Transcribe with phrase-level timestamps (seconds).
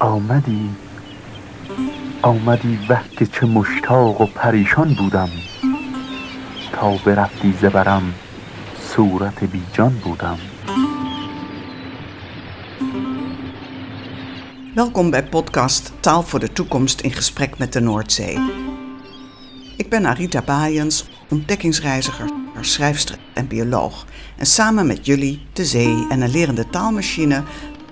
[0.00, 0.70] آمدی
[2.22, 5.28] آمدی وه که چه مشتاق و پریشان بودم
[6.72, 8.14] تا برفتی زبرم
[8.80, 10.38] صورت بیجان بودم
[14.74, 18.38] Welkom bij podcast Taal voor de Toekomst in gesprek met de Noordzee.
[19.76, 22.30] Ik ben Arita Baaiens, ontdekkingsreiziger,
[22.60, 24.06] schrijfster en bioloog.
[24.36, 27.42] En samen met jullie, de zee en een lerende taalmachine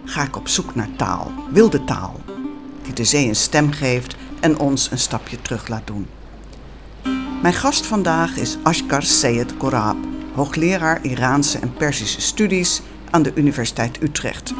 [0.05, 2.19] ga ik op zoek naar taal, wilde taal,
[2.83, 6.07] die de zee een stem geeft en ons een stapje terug laat doen.
[7.41, 9.97] Mijn gast vandaag is Ashkar Seyed Korab,
[10.33, 14.53] hoogleraar Iraanse en Persische studies aan de Universiteit Utrecht.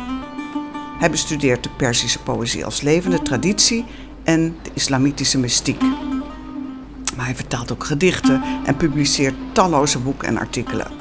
[0.99, 3.85] Hij bestudeert de Persische poëzie als levende traditie
[4.23, 5.81] en de islamitische mystiek.
[7.15, 11.00] Maar hij vertaalt ook gedichten en publiceert talloze boeken en artikelen.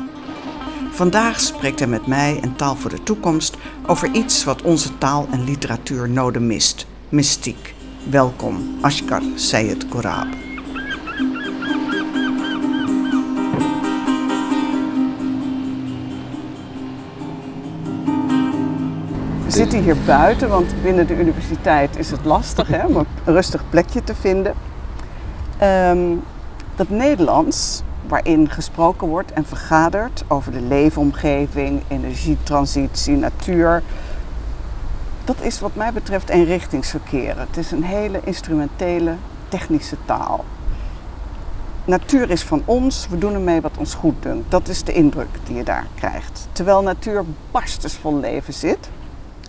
[0.91, 5.27] Vandaag spreekt hij met mij en Taal voor de Toekomst over iets wat onze taal
[5.31, 7.75] en literatuur noden mist: mystiek.
[8.11, 10.27] Welkom, Ashkar Seyed Korab.
[19.45, 23.63] We zitten hier buiten, want binnen de universiteit is het lastig hè, om een rustig
[23.71, 24.55] plekje te vinden.
[25.59, 26.17] Ehm,
[26.77, 33.83] dat Nederlands, waarin gesproken wordt en vergaderd over de leefomgeving, energietransitie, natuur,
[35.25, 37.39] dat is wat mij betreft eenrichtingsverkeer.
[37.39, 39.15] Het is een hele instrumentele,
[39.49, 40.45] technische taal.
[41.85, 44.51] Natuur is van ons, we doen ermee wat ons goed dunkt.
[44.51, 46.49] Dat is de indruk die je daar krijgt.
[46.53, 48.89] Terwijl natuur barstensvol leven zit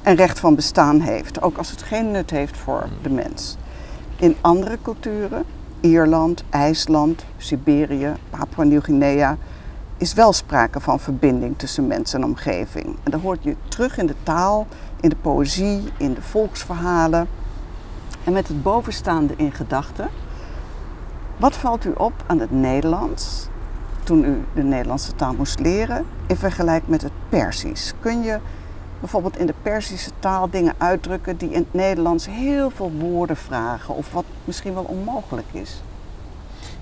[0.04, 3.58] en recht van bestaan heeft, ook als het geen nut heeft voor de mens.
[4.16, 5.46] In andere culturen,
[5.82, 9.38] Ierland, IJsland, Siberië, Papua Nieuw-Guinea,
[9.98, 12.86] is wel sprake van verbinding tussen mens en omgeving.
[12.86, 14.68] En dat hoort je terug in de taal,
[15.00, 17.28] in de poëzie, in de volksverhalen.
[18.24, 20.10] En met het bovenstaande in gedachten,
[21.38, 23.48] wat valt u op aan het Nederlands
[24.04, 27.94] toen u de Nederlandse taal moest leren in vergelijking met het Persisch?
[28.00, 28.40] Kun je
[29.02, 33.96] bijvoorbeeld in de Persische taal dingen uitdrukken die in het Nederlands heel veel woorden vragen
[33.96, 35.82] of wat misschien wel onmogelijk is?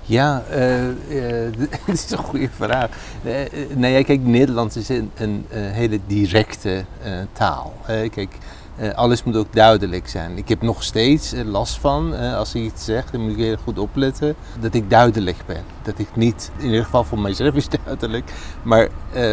[0.02, 1.52] Ja, uh, uh,
[1.85, 2.90] dat is een goede vraag.
[3.75, 6.85] Nou ja, kijk, Nederlands is een, een hele directe
[7.34, 7.74] taal.
[7.85, 8.38] kijk,
[8.96, 10.38] alles moet ook duidelijk zijn.
[10.38, 13.80] Ik heb nog steeds last van, als ik iets zeg, dan moet ik heel goed
[13.80, 15.64] opletten, dat ik duidelijk ben.
[15.82, 18.88] Dat ik niet, in ieder geval voor mijzelf is duidelijk, maar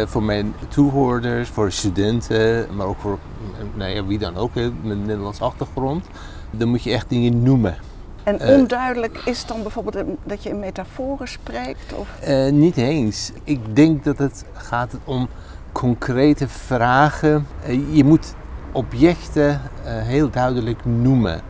[0.05, 3.19] voor mijn toehoorders, voor studenten, maar ook voor
[3.75, 6.05] nou ja, wie dan ook, met een Nederlands achtergrond,
[6.51, 7.77] dan moet je echt dingen noemen.
[8.23, 11.93] En eh, onduidelijk is dan bijvoorbeeld dat je in metaforen spreekt?
[11.93, 12.07] Of?
[12.51, 13.31] Niet eens.
[13.43, 15.27] Ik denk dat het gaat om
[15.71, 17.47] concrete vragen.
[17.91, 18.33] Je moet
[18.77, 21.41] objecten heel duidelijk noemen.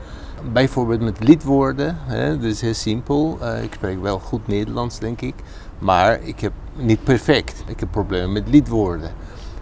[0.54, 3.38] Bijvoorbeeld met lidwoorden, hè, dat is heel simpel.
[3.64, 5.36] ik spreek wel goed Nederlands, denk ik.
[5.80, 7.64] Maar ik heb niet perfect.
[7.68, 9.12] Ik heb problemen met lidwoorden.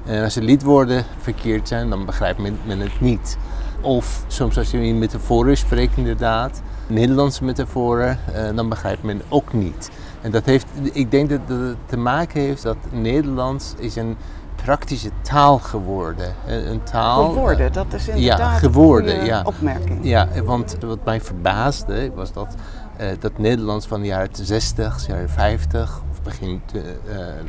[0.05, 3.37] En als de lidwoorden verkeerd zijn, dan begrijpt men, het niet.
[3.81, 9.53] Of soms als je in metaforen spreekt, inderdaad, Nederlandse metaforen, uh, dan begrijpt men ook
[9.53, 9.89] niet.
[10.21, 14.17] En dat heeft, ik denk dat het te maken heeft dat Nederlands is een
[14.65, 16.35] praktische taal geworden.
[16.47, 17.29] Een taal.
[17.29, 19.41] Geworden, dat is inderdaad ja, geworden, een ja.
[19.43, 19.99] opmerking.
[20.01, 22.55] Ja, want wat mij verbaasde was dat,
[23.01, 26.81] uh, dat Nederlands van de jaren 60, jaren 50 of begin uh,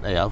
[0.00, 0.28] nou ja,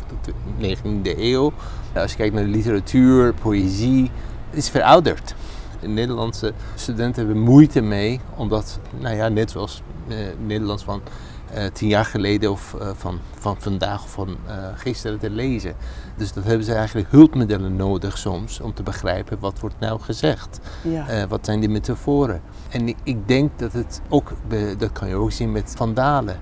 [0.59, 1.53] de 19e eeuw,
[1.95, 4.11] als je kijkt naar de literatuur, poëzie,
[4.51, 5.35] is verouderd.
[5.81, 11.03] Nederlandse studenten hebben moeite mee, omdat, nou ja, net zoals eh, Nederlands van
[11.55, 15.75] uh, tien jaar geleden of uh, van, van vandaag of van uh, gisteren te lezen.
[16.17, 20.61] Dus dat hebben ze eigenlijk hulpmiddelen nodig soms om te begrijpen wat wordt nou gezegd.
[20.83, 21.27] Ja.
[21.27, 22.41] wat zijn die metaforen.
[22.69, 24.33] En ik, ik, denk dat het ook,
[24.79, 26.37] dat kan je ook zien met Vandalen.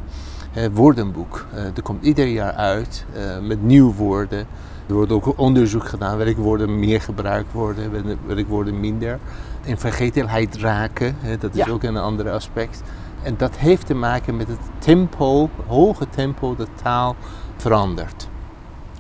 [0.73, 1.47] woordenboek.
[1.77, 3.05] er komt ieder jaar uit
[3.43, 4.47] met nieuwe woorden.
[4.87, 7.91] Er wordt ook onderzoek gedaan welke woorden meer gebruikt worden,
[8.27, 9.19] welke woorden minder.
[9.65, 12.83] In vergetelheid raken, dat is ook een ander aspect.
[13.23, 17.17] En dat heeft te maken met het tempo, hoge tempo dat taal
[17.57, 18.29] verandert.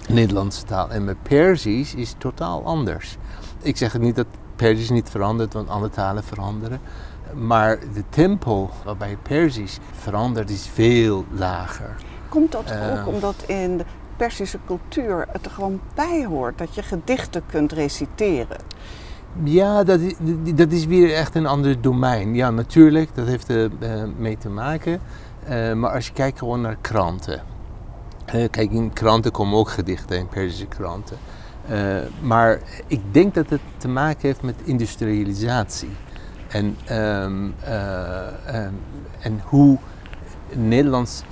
[0.08, 0.90] Nederlandse taal.
[0.90, 3.16] En met Persisch is het totaal anders.
[3.62, 4.26] Ik zeg niet dat
[4.56, 6.80] Persisch niet verandert, want andere talen veranderen.
[7.34, 11.94] Maar de tempo waarbij Persisch verandert is veel lager.
[12.28, 13.84] Komt dat uh, ook omdat in de
[14.16, 18.58] Persische cultuur het er gewoon bij hoort dat je gedichten kunt reciteren.
[19.44, 20.14] Ja, dat is,
[20.54, 22.34] dat is weer echt een ander domein.
[22.34, 25.00] Ja, natuurlijk, dat heeft er uh, mee te maken.
[25.50, 27.42] Uh, maar als je kijkt gewoon naar kranten.
[28.50, 31.16] Kijk, in kranten komen ook gedichten, in Persische kranten.
[32.22, 35.90] maar ik denk dat het te maken heeft met industrialisatie.
[36.52, 38.72] En, ehm, eh, ehm,
[39.20, 39.78] en hoe
[40.52, 41.22] Nederlands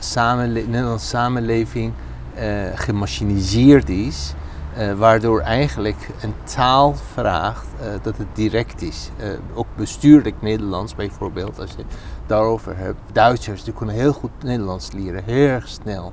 [0.67, 1.93] Nederlandse samenleving
[2.35, 4.35] eh, gemachiniseerd is,
[4.75, 9.11] eh, waardoor eigenlijk een taal vraagt eh, dat het direct is.
[9.17, 11.85] Eh, ook bestuurlijk Nederlands bijvoorbeeld, als je
[12.27, 12.99] daarover hebt.
[13.13, 16.13] Duitsers die kunnen heel goed Nederlands leren, heel erg snel.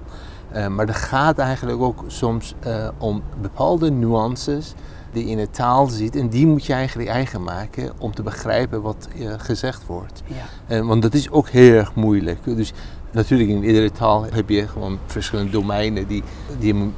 [0.70, 2.56] Maar er gaat eigenlijk ook soms
[2.98, 4.74] om bepaalde nuances
[5.12, 8.82] die in de taal zit en die moet je eigenlijk eigen maken om te begrijpen
[8.82, 9.08] wat
[9.38, 10.24] gezegd wordt.
[10.68, 10.84] Ja.
[10.84, 12.40] Want dat is ook heel erg moeilijk.
[12.44, 12.74] Dus
[13.12, 16.24] natuurlijk in iedere taal heb je gewoon verschillende domeinen die,
[16.60, 16.92] die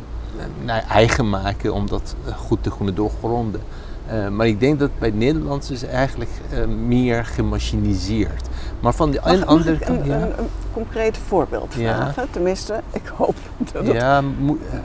[0.89, 3.61] eigen maken om dat eh, goed te kunnen doorgronden.
[4.07, 8.47] Eh, maar ik denk dat bij Nederlands is eigenlijk eh, meer gemachiniseerd.
[8.79, 10.15] Maar van de Mag, een mag andere ik kant, een, ja.
[10.15, 11.95] een, een concreet voorbeeld Ja.
[11.95, 12.31] vragen?
[12.31, 13.35] Tenminste, ik hoop
[13.73, 14.21] dat het ja,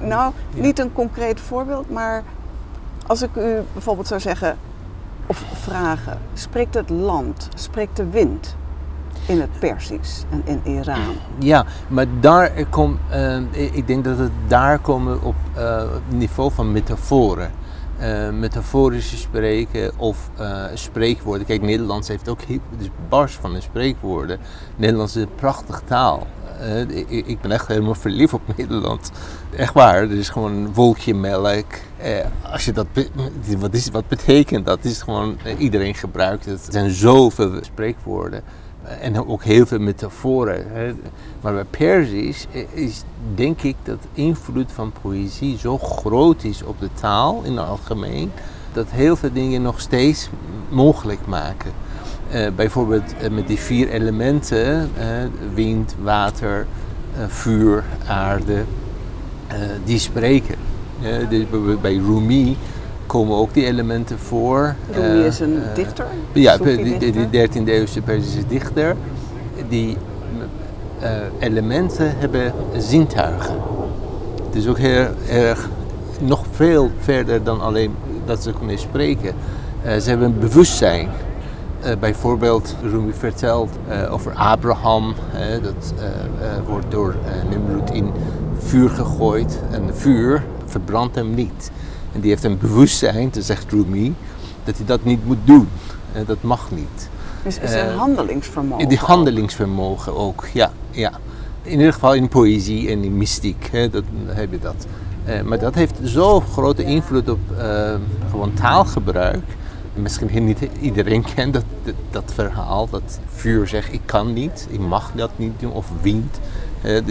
[0.01, 0.63] Nou, Ja.
[0.63, 2.23] niet een concreet voorbeeld, maar
[3.07, 4.57] als ik u bijvoorbeeld zou zeggen
[5.27, 8.57] of vragen: spreekt het land, spreekt de wind
[9.27, 10.99] in het Persisch en in Iran?
[11.39, 12.99] Ja, maar daar komt,
[13.51, 17.51] ik denk dat het daar komen op eh, niveau van metaforen.
[17.99, 21.47] Eh metaforische spreken of eh, spreekwoorden.
[21.47, 22.41] Kijk, Nederlands heeft ook
[22.79, 24.39] is bars van de spreekwoorden.
[24.77, 26.27] Nederlands is een prachtige taal.
[26.61, 29.11] Eh, ik, ik ben echt helemaal verliefd op Nederland.
[29.57, 31.67] Echt waar, er is gewoon een wolkje melk.
[31.97, 32.87] Eh, als je dat,
[33.59, 34.85] wat, is, wat betekent dat?
[34.85, 36.67] Is gewoon, eh, iedereen gebruikt het.
[36.67, 38.43] Er zijn zoveel spreekwoorden.
[39.01, 40.67] En ook heel veel metaforen.
[41.41, 43.03] Maar bij Perzisch is
[43.35, 48.31] denk ik dat invloed van poëzie zo groot is op de taal in het algemeen.
[48.73, 50.29] Dat heel veel dingen nog steeds
[50.69, 51.73] mogelijk maken.
[52.31, 54.91] Eh, bijvoorbeeld eh, met die vier elementen,
[55.55, 56.67] wind, water,
[57.17, 58.65] eh, vuur, aarde,
[59.85, 60.55] die spreken.
[61.29, 61.45] Dus
[61.81, 62.57] bij Rumi
[63.07, 64.75] komen ook die elementen voor.
[64.91, 66.07] Rumi Eh, is een eh, dichter.
[66.33, 67.31] ja, die, die, dichter.
[67.31, 68.97] die 13e eeuwse Perzische dichter,
[69.69, 69.97] die
[71.01, 73.55] eh, elementen hebben zintuigen.
[74.47, 75.69] Het is ook heel erg,
[76.21, 77.95] nog veel verder dan alleen
[78.27, 79.35] dat ze kunnen spreken.
[80.01, 81.09] Ze hebben een bewustzijn.
[82.01, 83.71] Bijvoorbeeld, Rumi vertelt
[84.11, 85.15] over Abraham.
[85.63, 85.95] dat
[86.67, 87.15] wordt door
[87.51, 88.11] Nimrod in
[88.59, 89.59] vuur gegooid.
[89.71, 91.71] En vuur verbrandt hem niet.
[92.15, 94.15] En die heeft een bewustzijn, dat zegt Rumi,
[94.65, 95.69] dat hij dat niet moet doen.
[96.15, 97.09] Eh, dat mag niet.
[97.43, 98.89] Dus is een eh, handelingsvermogen.
[98.89, 100.73] Die handelingsvermogen ook, ja.
[100.91, 101.13] ja.
[101.63, 104.87] In ieder geval in poëzie en in mystiek hè, dat, heb je dat.
[105.25, 107.39] Eh, maar dat heeft zo'n grote invloed op
[108.31, 109.45] gewoon taalgebruik.
[109.95, 114.81] Misschien niet iedereen kent dat, dat, dat verhaal, dat vuur zegt ik kan niet, ik
[114.81, 116.41] mag dat niet doen, of wind.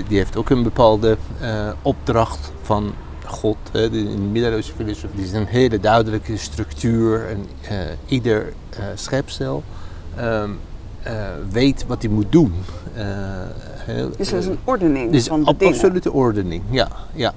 [0.08, 1.18] Die heeft ook een bepaalde
[1.82, 2.94] opdracht van
[3.34, 3.58] God.
[3.72, 3.90] Hè.
[3.90, 9.64] De- In de middeleeuwse filosofie is een hele duidelijke structuur en eh, ieder eh, schepsel
[10.16, 10.50] ehm,
[11.04, 11.14] eh,
[11.52, 12.54] weet wat hij moet doen.
[14.18, 15.74] Dus er is een ordening dus van de ab- dingen.
[15.74, 16.88] absolute ordening, ja.
[17.14, 17.34] ja.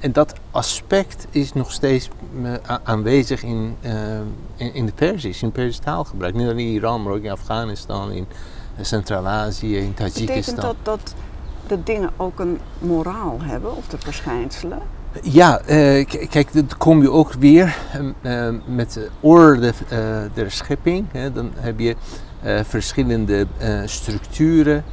[0.00, 2.08] En dat aspect is nog steeds
[2.82, 3.76] aanwezig in,
[4.56, 6.34] in, in de Perzisch, in Persisch taalgebruik.
[6.34, 8.26] Niet alleen in Iran, maar ook in Afghanistan, in
[8.80, 10.74] Centraal-Azië, in Betekent Tajikistan.
[10.82, 11.14] dat
[11.70, 14.78] dat dingen ook een moraal hebben, of de verschijnselen?
[15.22, 17.76] Ja, eh, kijk, dan kom je ook weer
[18.22, 19.98] eh, eh, met de orde eh,
[20.34, 21.06] der schepping.
[21.12, 21.32] Hè.
[21.32, 21.96] Dan heb je
[22.42, 24.84] eh, verschillende eh, structuren.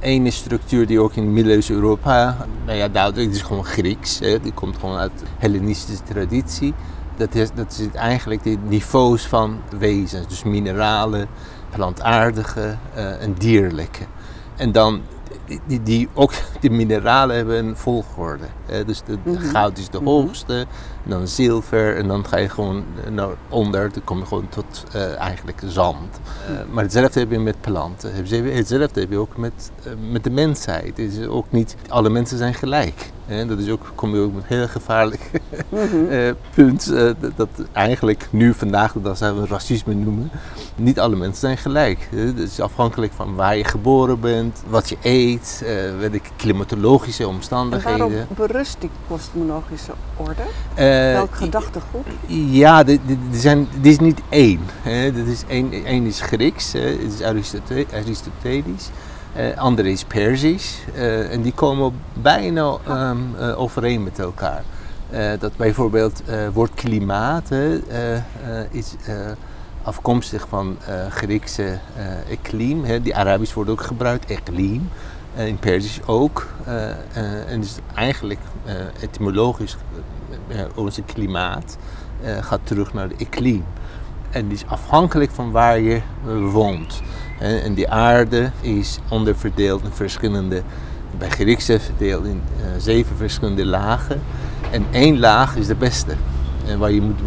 [0.00, 2.36] Eén structuur die ook in middeleeuws Europa,
[2.66, 4.18] nou ja, duidelijk, is gewoon Grieks.
[4.18, 4.40] Hè.
[4.40, 6.74] Die komt gewoon uit de Hellenistische traditie.
[7.16, 10.28] Dat is, dat is eigenlijk de niveaus van wezens.
[10.28, 11.26] Dus mineralen,
[11.70, 14.04] plantaardige en dierlijke.
[14.56, 15.00] En dan
[15.66, 18.44] die, die ook de mineralen hebben een volgorde.
[18.66, 18.84] Hè?
[18.84, 19.44] Dus de, Mhm.
[19.46, 20.06] goud is de Mhm.
[20.06, 20.66] hoogste,
[21.02, 25.16] dan zilver en dan ga je gewoon naar onder, dan kom je gewoon tot eh,
[25.18, 26.20] eigenlijk zand.
[26.46, 28.14] Eh, maar hetzelfde heb je met planten.
[28.14, 30.86] Hetzelfde heb je ook met, eh, met de mensheid.
[30.86, 33.12] Het is ook niet, alle mensen zijn gelijk.
[33.26, 33.46] Hè?
[33.46, 35.30] Dat is ook, kom je ook met een heel gevaarlijk
[35.68, 36.04] Mhm.
[36.10, 36.92] eh, punt.
[36.92, 40.30] eh, dat, dat eigenlijk nu vandaag de dag zouden we racisme noemen.
[40.76, 42.08] Niet alle mensen zijn gelijk.
[42.14, 47.22] Het is afhankelijk van waar je geboren bent, wat je eet, eh, weet ik, klimatologische
[47.22, 47.98] En omstandigheden.
[47.98, 50.42] waarop berust die kosmologische orde?
[51.12, 52.06] Welk gedachtegoed?
[52.50, 53.00] Ja, die
[53.32, 54.60] zijn, is niet één.
[54.82, 55.12] Hè.
[55.12, 56.80] Dit is één, één is Grieks, hè.
[56.80, 58.88] het is Aristote- Aristotelisch.
[59.34, 60.84] Eh andere is Perzisch.
[60.94, 64.62] eh, en die komen bijna ehm, eh, overeen met elkaar.
[65.38, 66.22] Dat bijvoorbeeld
[66.52, 67.50] woord klimaat
[68.70, 68.94] is
[69.82, 70.76] afkomstig van
[71.08, 71.78] Griekse
[72.30, 72.84] eklim.
[72.84, 73.02] Hè.
[73.02, 74.88] Die Arabisch wordt ook gebruikt, eklim.
[75.34, 76.46] In Perzisch ook.
[77.46, 78.40] En dus eigenlijk
[79.00, 79.76] etymologisch,
[80.74, 81.76] onze klimaat
[82.40, 83.64] gaat terug naar de eklim.
[84.30, 86.00] En die is afhankelijk van waar je
[86.52, 87.02] woont.
[87.38, 90.62] En, die aarde is onderverdeeld in verschillende,
[91.18, 94.20] bij Griekse verdeeld in eh, zeven verschillende lagen.
[94.70, 96.12] En één laag is de beste.
[96.66, 97.18] En waar je moet,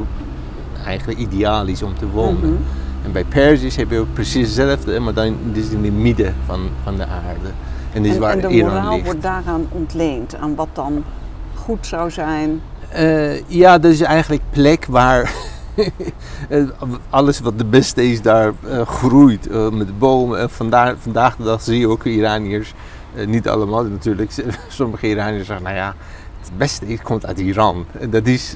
[0.86, 2.50] eigenlijk ideaal is om te wonen.
[2.50, 2.62] Mhm.
[3.04, 6.36] En bij Perzisch heb je ook precies hetzelfde, maar dan is het in het midden
[6.46, 7.50] van, van de aarde.
[7.94, 9.06] En is En, waar en de Iran moraal ligt.
[9.06, 11.04] wordt daaraan ontleend, aan wat dan
[11.54, 12.62] goed zou zijn.
[12.90, 15.34] Eh, ja, dat is eigenlijk plek waar
[17.10, 19.48] alles wat de beste is daar eh, groeit.
[19.48, 20.40] eh, met bomen.
[20.40, 22.74] En vandaar, vandaag de dag zie je ook Iraniërs,
[23.16, 24.32] eh, niet allemaal natuurlijk,
[24.68, 25.96] sommige Iraniërs zeggen, nou ja,
[26.40, 27.86] het beste is, komt uit Iran.
[28.10, 28.56] Dat is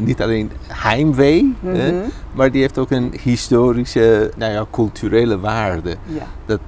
[0.00, 1.94] niet alleen heimwee, Mhm.
[2.34, 5.96] maar die heeft ook een historische, nou ja, culturele waarde.
[6.06, 6.60] Ja, Dat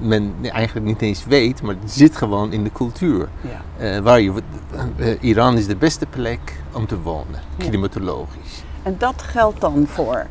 [0.00, 3.28] men eigenlijk niet eens weet, maar het zit gewoon in de cultuur.
[3.78, 4.02] ja.
[4.02, 4.32] Waar je,
[5.20, 6.40] Iran is de beste plek
[6.72, 8.62] om te wonen, klimatologisch.
[8.84, 10.26] En dat geldt dan voor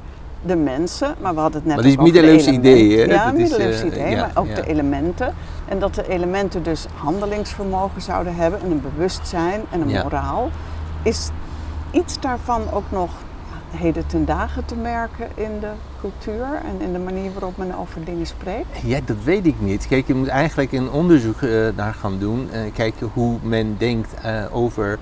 [0.46, 3.04] de mensen, maar we hadden het net Maar dat is middeleeuws idee, hè?
[3.04, 4.56] Ja, is, middeleeuws eh, idee, ja, maar ook ja.
[4.56, 5.34] de elementen.
[5.68, 10.04] En dat de elementen dus handelingsvermogen zouden hebben en een bewustzijn en een Ja.
[10.04, 10.50] moraal.
[11.04, 11.30] Is
[11.92, 13.10] iets daarvan ook nog
[13.70, 18.06] heden ten dagen te merken in de cultuur en in de manier waarop men over
[18.06, 18.78] dingen spreekt?
[18.84, 19.88] Ja, dat weet ik niet.
[19.88, 22.50] Kijk, je moet eigenlijk een onderzoek eh, naar gaan doen.
[22.52, 25.00] en kijken hoe men denkt eh, over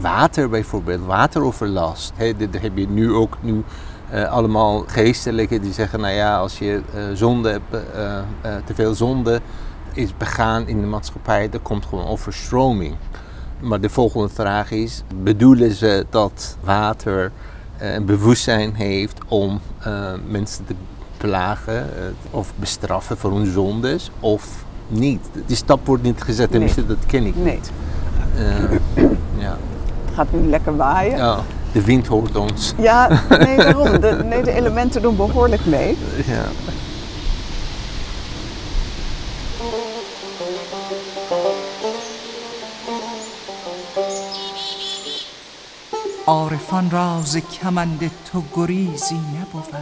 [0.00, 2.12] water bijvoorbeeld, wateroverlast.
[2.16, 3.64] Hè, dit heb je nu ook nu
[4.10, 8.18] eh, allemaal geestelijken die zeggen, nou ja, als je eh, zonde hebt, eh,
[8.64, 9.40] te veel zonde
[9.92, 12.94] is begaan in de maatschappij, dan komt gewoon overstroming.
[13.60, 17.32] Maar de volgende vraag is, bedoelen ze dat water
[17.78, 19.60] een bewustzijn heeft om
[20.28, 20.74] mensen te
[21.16, 21.86] plagen
[22.30, 25.20] of bestraffen voor hun zondes of niet?
[25.46, 26.48] Die stap wordt niet gezet, Nee.
[26.48, 27.54] tenminste dat ken ik Nee.
[27.54, 27.70] niet.
[29.38, 29.56] Ja
[30.11, 31.17] Het gaat nu lekker waaien.
[31.17, 31.37] ja,
[31.71, 32.73] de wind hoort ons.
[32.77, 33.99] Ja, nee, daarom.
[33.99, 35.97] De, nee, de elementen doen behoorlijk mee.
[36.27, 36.43] Ja.
[46.27, 49.73] عارفان را ز کمند تو گریزی نبود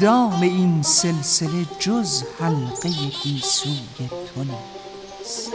[0.00, 2.88] دام این سلسله جز حلقه
[3.22, 3.80] گیسوی
[4.34, 5.52] تو نیست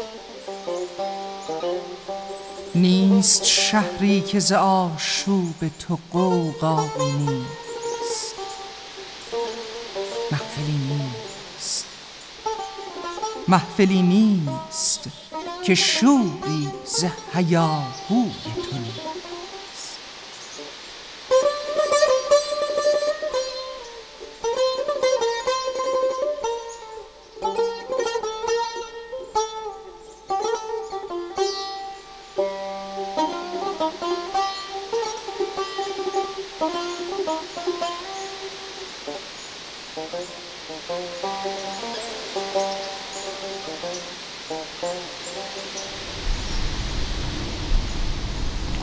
[2.78, 8.34] نیست شهری که ز آشوب تو قوقایی نیست.
[10.32, 11.84] محفلی نیست.
[13.48, 15.08] محفلی نیست
[15.64, 17.04] که شوری ز
[17.34, 18.32] هیاهوی
[18.70, 18.76] تو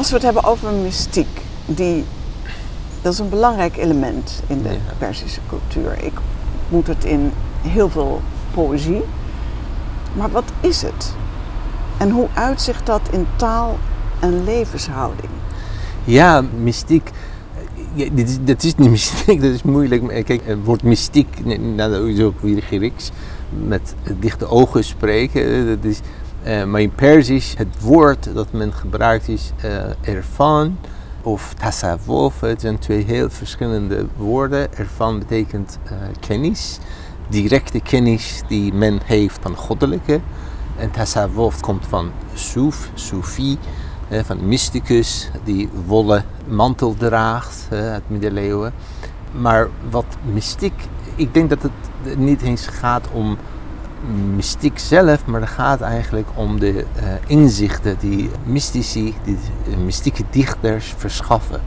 [0.06, 2.04] Als we het hebben over mystiek, die,
[3.02, 4.76] dat is een belangrijk element in de Ja.
[4.98, 6.04] Perzische cultuur.
[6.04, 6.14] Ik
[6.70, 7.32] moet het in
[7.62, 8.22] heel veel
[8.54, 9.02] poëzie.
[10.14, 11.14] Maar wat is het?
[11.98, 13.78] En hoe uitzicht dat in taal
[14.20, 15.30] en levenshouding?
[16.04, 17.12] Ja, mystiek.
[17.94, 20.26] Ja, dit, is, dit is niet mystiek, dat is moeilijk.
[20.26, 23.12] Kijk, het woord mystiek, nou, dat is ook weer Grieks,
[23.68, 25.42] met dichte ogen spreken.
[25.60, 26.00] eh, Dat is,
[26.46, 30.78] eh, maar in Perzisch, het woord dat men gebruikt is eh erfan
[31.22, 32.40] of tasawwuf.
[32.40, 34.78] Het zijn twee heel verschillende woorden.
[34.78, 36.80] Erfan betekent eh, kennis,
[37.28, 40.20] directe kennis die men heeft van goddelijke.
[40.78, 43.58] En tasawwuf komt van soef, soefie,
[44.10, 48.74] van mysticus die wollen mantel draagt eh, uit middeleeuwen.
[49.32, 50.74] Maar wat mystiek,
[51.16, 53.38] ik denk dat het niet eens gaat om
[54.36, 59.38] mystiek zelf, maar het gaat eigenlijk om de eh, inzichten die mystici, die
[59.70, 61.62] eh, mystieke dichters verschaffen.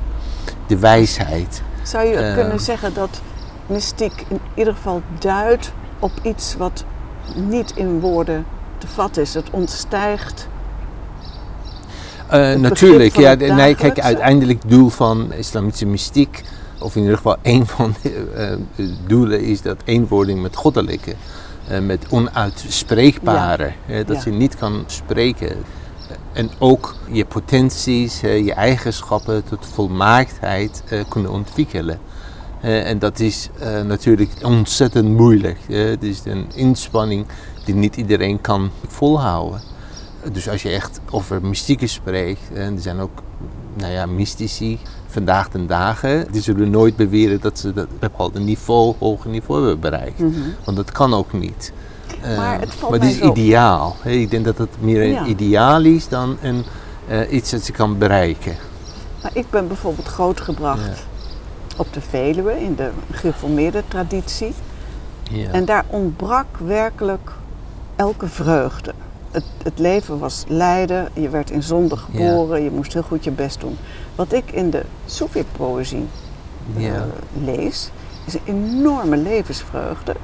[0.67, 1.63] De wijsheid.
[1.83, 2.35] Zou je Eh.
[2.35, 3.21] kunnen zeggen dat
[3.67, 6.85] mystiek in ieder geval duidt op iets wat
[7.35, 8.45] niet in woorden
[8.79, 9.35] te vatten is?
[9.35, 10.49] Het ontstijgt.
[12.57, 13.35] Natuurlijk, ja.
[13.35, 16.43] Nee, kijk, uiteindelijk het doel van islamitische mystiek,
[16.79, 18.59] of in ieder geval één van de
[19.07, 21.15] doelen, is dat eenwording met goddelijke.
[21.69, 23.73] Eh, met onuitspreekbare.
[24.07, 25.57] dat je niet kan spreken.
[26.33, 31.99] En ook je potenties, je eigenschappen tot volmaaktheid eh, kunnen ontwikkelen.
[32.61, 35.59] En dat is eh, natuurlijk ontzettend moeilijk.
[35.69, 37.27] het is een inspanning
[37.65, 39.61] die niet iedereen kan volhouden.
[40.33, 43.23] Dus als je echt over mystieken spreekt, en er zijn ook
[43.75, 44.79] nou ja, mystici,
[45.11, 49.81] vandaag ten dagen, die zullen nooit beweren dat ze dat bepaalde niveau, hoger niveau hebben
[49.81, 50.21] bereikt.
[50.65, 51.73] Want dat kan ook niet.
[52.23, 52.37] Mhm.
[52.37, 53.97] Maar Eh, het valt maar is zo- ideaal.
[54.03, 54.11] hè.
[54.11, 55.25] Ik denk dat het meer een Ja.
[55.27, 56.65] ideaal is dan een,
[57.09, 58.57] eh, iets dat je kan bereiken.
[59.23, 61.77] Maar ik ben bijvoorbeeld grootgebracht Ja.
[61.77, 64.55] op de Veluwe in de gereformeerde traditie.
[65.31, 65.51] Ja.
[65.51, 67.31] En daar ontbrak werkelijk
[67.97, 68.93] elke vreugde.
[69.31, 73.31] Het, het leven was lijden, je werd in zonde geboren, je moest heel goed je
[73.31, 73.77] best doen.
[74.15, 76.07] Wat ik in de Soefi-poëzie
[76.77, 77.07] eh, Ja.
[77.45, 77.91] lees,
[78.25, 80.15] is een enorme levensvreugde.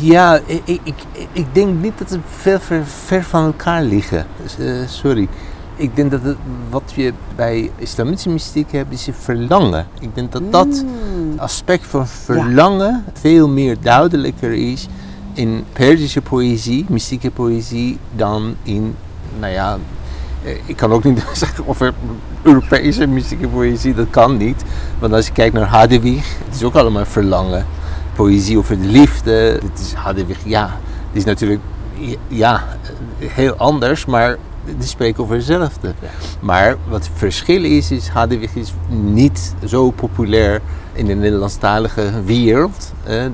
[0.00, 0.94] Ja, ik, ik,
[1.32, 4.26] ik- denk niet dat ze ver, ver, ver van elkaar liggen.
[4.58, 5.28] Eh, sorry.
[5.76, 6.36] Ik denk dat het,
[6.70, 9.86] wat je bij islamitische mystiek hebt, is je verlangen.
[10.00, 11.38] Ik denk dat dat Mm.
[11.38, 14.86] aspect van verlangen veel meer duidelijker is
[15.34, 18.96] in Perzische poëzie, mystieke poëzie, dan in,
[19.38, 19.78] nou ja,
[20.44, 21.94] eh, ik kan ook niet zeggen over
[22.42, 24.62] Europese mystieke poëzie, dat kan niet.
[24.98, 27.66] Want als je kijkt naar Hadewig, het is ook allemaal verlangen.
[28.14, 31.60] Poëzie over de liefde, dit is Hadewig, ja, het is natuurlijk,
[32.28, 32.64] ja,
[33.18, 35.94] heel anders, maar die spreken over hetzelfde.
[36.40, 40.60] Maar wat het verschil is, is Hadewig is niet zo populair
[40.92, 43.24] in de Nederlandstalige wereld eh,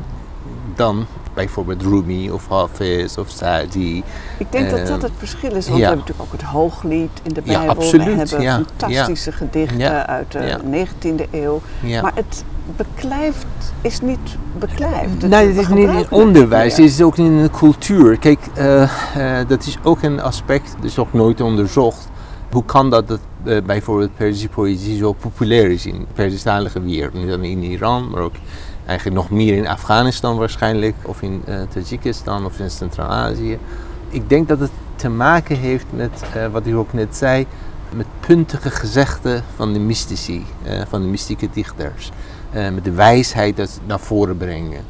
[0.74, 1.06] dan
[1.44, 4.02] bijvoorbeeld Rumi of Hafiz of Saadi.
[4.38, 5.74] Ik denk dat dat Eh, het verschil is, want ja.
[5.74, 7.76] we hebben natuurlijk ook het Hooglied in de Ja, Bijbel.
[7.76, 10.60] absoluut, We hebben ja, fantastische gedichten Ja, uit de ja.
[10.86, 11.60] 19e eeuw.
[11.82, 12.02] Ja.
[12.02, 12.44] Maar het
[12.76, 13.46] beklijft
[13.80, 15.28] is niet beklijft.
[15.28, 18.18] Nee, het is niet in onderwijs, het is ook niet in de cultuur.
[18.18, 18.82] Kijk, eh,
[19.40, 22.08] eh, dat is ook een aspect, dat is ook nooit onderzocht.
[22.50, 27.14] Hoe kan dat dat eh, bijvoorbeeld Perzische poëzie zo populair is in de Perzisch-talige wereld?
[27.14, 28.34] Niet alleen in Iran, maar ook
[28.86, 33.58] eigenlijk nog meer in Afghanistan waarschijnlijk, of in eh Tajikistan of in Centraal-Azië.
[34.08, 37.46] Ik denk dat het te maken heeft met, eh, wat u ook net zei,
[37.92, 42.10] met puntige gezegden van de mystici, eh, van de mystieke dichters.
[42.52, 44.84] Met de wijsheid dat ze naar voren brengen.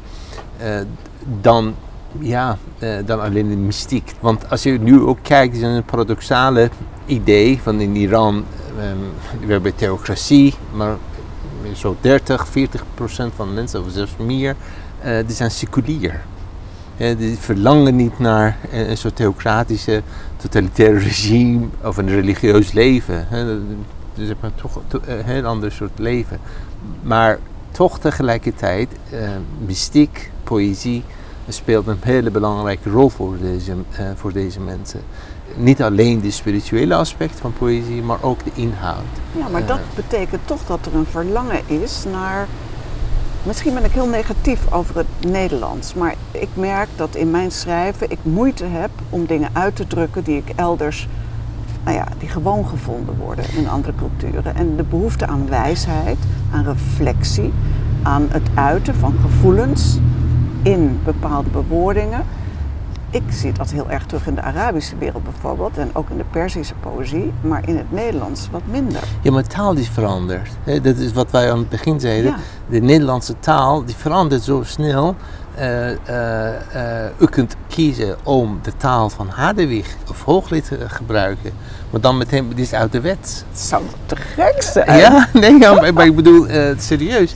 [1.41, 1.75] Dan,
[2.19, 2.57] ja,
[3.05, 4.13] dan alleen de mystiek.
[4.19, 6.69] Want als je nu ook kijkt, is een paradoxale
[7.05, 8.45] idee van in Iran,
[8.79, 10.95] ehm, we hebben theocratie, maar
[11.75, 14.55] zo 30, 40 procent van de mensen, of zelfs meer,
[15.01, 16.21] eh, die zijn seculier.
[16.97, 20.01] Eh, die verlangen niet naar eh, een soort theocratische,
[20.37, 23.27] totalitaire regime of een religieus leven.
[24.15, 26.39] Dus je hebt toch to- een heel ander soort leven.
[27.01, 27.37] Maar
[27.71, 29.19] toch tegelijkertijd, eh,
[29.65, 31.03] mystiek, poëzie,
[31.51, 35.01] speelt een hele belangrijke rol voor deze, eh, voor deze mensen.
[35.55, 39.03] Niet alleen de spirituele aspect van poëzie, maar ook de inhoud.
[39.37, 39.95] Ja, maar dat Eh.
[39.95, 42.47] betekent toch dat er een verlangen is naar.
[43.43, 48.11] Misschien ben ik heel negatief over het Nederlands, maar ik merk dat in mijn schrijven
[48.11, 51.07] ik moeite heb om dingen uit te drukken die ik elders,
[51.83, 54.55] nou ja, die gewoon gevonden worden in andere culturen.
[54.55, 56.17] En de behoefte aan wijsheid,
[56.51, 57.53] aan reflectie,
[58.03, 59.97] aan het uiten van gevoelens
[60.63, 62.25] in bepaalde bewoordingen.
[63.09, 66.23] Ik zie dat heel erg terug in de Arabische wereld bijvoorbeeld en ook in de
[66.31, 69.01] Perzische poëzie, maar in het Nederlands wat minder.
[69.21, 70.49] Ja, maar taal die verandert.
[70.81, 72.31] Dat is wat wij aan het begin zeiden.
[72.31, 72.37] Ja.
[72.69, 75.15] De Nederlandse taal die verandert zo snel.
[75.55, 81.51] Eh, eh, eh, u kunt kiezen om de taal van Hadewig of Hooglied te gebruiken.
[81.89, 83.45] Maar dan meteen, dit is uit de wet.
[83.49, 84.97] Het zou te gek zijn.
[84.97, 87.33] Ja, nee, ja, maar, maar ik bedoel, serieus.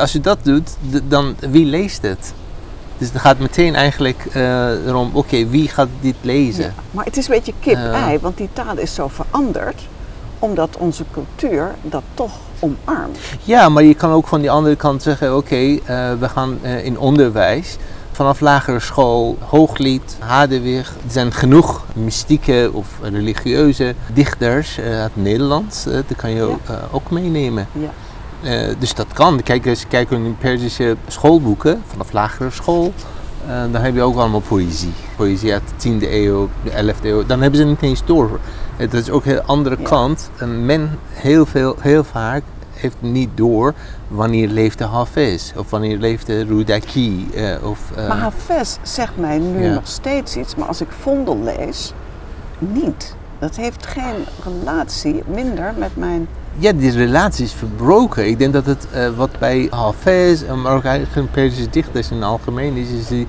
[0.00, 0.70] Als je dat doet,
[1.08, 2.32] dan wie leest het?
[2.98, 4.24] Dus dan gaat meteen eigenlijk
[4.86, 6.64] erom, oké, wie gaat dit lezen?
[6.64, 9.82] Ja, Maar het is een beetje kip-ei, want die taal is zo veranderd
[10.38, 13.18] omdat onze cultuur dat toch omarmt.
[13.42, 15.78] Ja, maar je kan ook van die andere kant zeggen: oké, eh,
[16.18, 17.76] we gaan eh, in onderwijs.
[18.12, 20.88] Vanaf lagere school, hooglied, Hadewig.
[20.88, 25.86] Er zijn genoeg mystieke of religieuze dichters eh, uit Nederland.
[25.90, 27.66] dat kan je ook, ook meenemen.
[27.72, 27.90] Ja.
[28.78, 29.42] Dus dat kan.
[29.42, 32.92] Kijk, als je kijkt in Perzische schoolboeken, vanaf lagere school,
[33.72, 34.92] dan heb je ook allemaal poëzie.
[35.16, 37.26] Poëzie uit de 10e eeuw, de 11e eeuw.
[37.26, 38.40] Dan hebben ze het niet eens door.
[38.76, 39.88] Dat is ook een andere Ja.
[39.88, 40.30] kant.
[40.38, 43.74] En men heel, veel, heel vaak heeft niet door
[44.08, 47.28] wanneer leefde Hafez of wanneer leefde Rudaki.
[47.34, 49.74] eh of, eh, Maar Hafez zegt mij nu Ja.
[49.74, 51.92] nog steeds iets, maar als ik Vondel lees,
[52.58, 53.14] niet.
[53.38, 56.28] Dat heeft geen relatie minder met mijn.
[56.58, 58.26] Ja, die relatie is verbroken.
[58.28, 62.16] Ik denk dat het eh, wat bij Hafez, en maar ook eigenlijk Perzische dichters in
[62.16, 63.26] het algemeen is, is die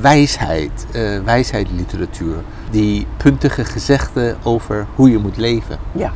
[0.00, 0.86] wijsheid,
[1.24, 2.36] wijsheidliteratuur.
[2.70, 5.78] Die puntige gezegden over hoe je moet leven.
[5.92, 6.12] Ja.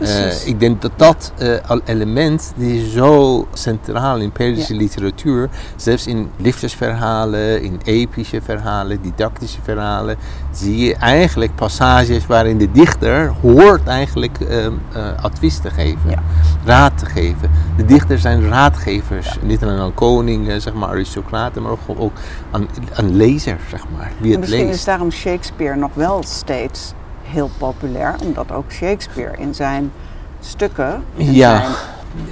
[0.00, 1.32] Eh, ik denk dat dat
[1.66, 4.78] al element die zo centraal in Perzische Ja.
[4.80, 10.16] literatuur, zelfs in liefdesverhalen, in epische verhalen, didactische verhalen,
[10.52, 16.22] zie je eigenlijk passages waarin de dichter hoort eigenlijk ehm, eh, advies te geven, Ja.
[16.64, 17.50] raad te geven.
[17.76, 22.12] De dichters zijn raadgevers, niet alleen aan koningen, zeg maar aristocraten, maar ook, ook
[22.50, 24.78] aan, aan lezers, zeg maar, wie het misschien leest.
[24.78, 26.92] is daarom Shakespeare nog wel steeds
[27.24, 29.92] heel populair, omdat ook Shakespeare in zijn
[30.40, 31.58] stukken, in Ja.
[31.60, 31.72] zijn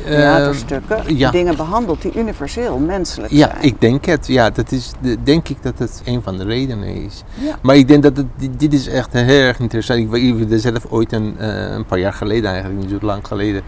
[0.04, 1.30] Eh, theaterstukken, ja.
[1.30, 3.62] dingen behandelt die universeel menselijk Ja, zijn.
[3.62, 4.26] ik denk het.
[4.26, 7.22] Ja, dat is, de- denk ik dat het een van de redenen is.
[7.34, 7.58] Ja.
[7.62, 8.26] Maar ik denk dat het,
[8.58, 10.00] dit, is echt heel erg interessant.
[10.00, 13.62] Ik wilde zelf ooit een, eh, een paar jaar geleden, eigenlijk niet zo lang geleden,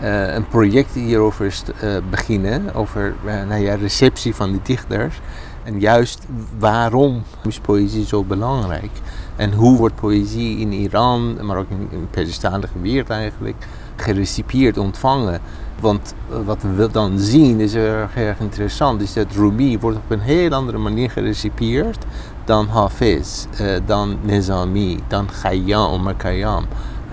[0.00, 2.74] eh, een project hierover eh, beginnen.
[2.74, 3.14] Over
[3.48, 5.20] nou ja, receptie van de dichters.
[5.64, 6.26] En juist
[6.58, 8.90] waarom is poëzie zo belangrijk?
[9.38, 15.40] En hoe wordt poëzie in Iran, maar ook in, de Persistaanse wereld eigenlijk, gerecipieerd, ontvangen?
[15.80, 20.10] Want eh, wat we dan zien is erg, erg interessant, is dat Rumi wordt op
[20.10, 22.06] een heel andere manier gerecipieerd
[22.48, 26.66] dan Hafiz, eh, dan Nizami, dan Khayyam, Omar Khayyam,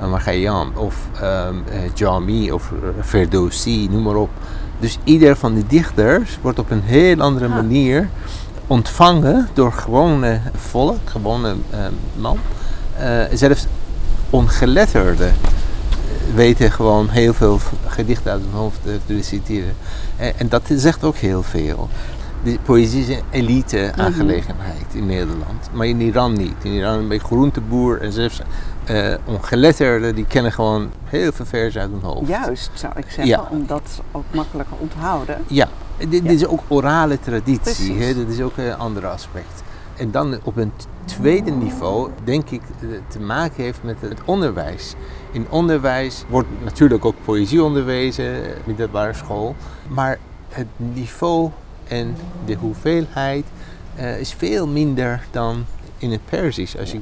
[0.03, 4.29] Omar Khayyam of ehm eh, Jami of eh, Ferdowsi, noem maar op.
[4.79, 8.09] Dus ieder van die dichters wordt op een heel andere manier
[8.67, 11.79] ontvangen door gewone volk, gewone eh,
[12.15, 12.37] man.
[12.97, 13.65] Eh, zelfs
[14.29, 15.33] ongeletterden
[16.35, 19.75] weten gewoon heel veel gedichten uit hun hoofd eh, te reciteren.
[20.17, 21.89] En, en dat zegt ook heel veel.
[22.43, 26.55] De poëzie is een elite-aangelegenheid in Nederland, maar in Iran niet.
[26.61, 28.41] In Iran ben je groenteboer en zelfs
[28.85, 32.27] eh, ongeletterden die kennen gewoon heel veel versen uit hun hoofd.
[32.27, 33.47] Juist, zou ik zeggen, Ja.
[33.51, 35.37] omdat ze ook makkelijker onthouden.
[35.47, 35.67] Ja,
[36.09, 36.29] dit, Ja.
[36.31, 37.93] is ook orale traditie.
[37.97, 38.13] Hè?
[38.15, 39.63] Dat is ook een ander aspect.
[39.97, 40.71] En dan op een
[41.05, 44.93] tweede niveau, denk ik, eh, te maken heeft met het onderwijs.
[45.31, 49.55] In onderwijs wordt natuurlijk ook poëzie onderwezen, eh, middelbare school.
[49.87, 50.17] Maar
[50.49, 51.49] het niveau
[51.87, 53.45] en de hoeveelheid
[53.95, 55.65] eh, is veel minder dan
[55.97, 56.99] in het Perzisch, als je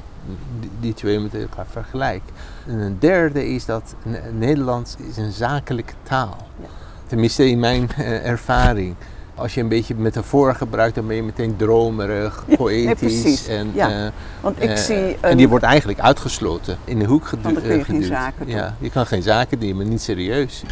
[0.79, 2.31] die- twee met elkaar vergelijkt.
[2.67, 3.95] En een derde is dat
[4.31, 6.37] Nederlands is een zakelijke taal.
[6.61, 6.67] Ja.
[7.13, 8.95] Tenminste in mijn eh, ervaring.
[9.35, 13.47] Als je een beetje metafoor gebruikt, dan ben je meteen dromerig, poëtisch.
[13.47, 14.05] En, Ja.
[14.05, 17.55] eh, Want ik eh, zie en die wordt eigenlijk uitgesloten, in de hoek gedu- Want
[17.55, 18.11] dan kun je geen geduwd.
[18.17, 18.55] zaken doen.
[18.55, 20.63] Ja, je kan geen zaken doen, bent niet serieus.